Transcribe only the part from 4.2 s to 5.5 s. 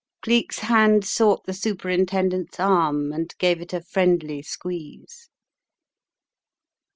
squeeze.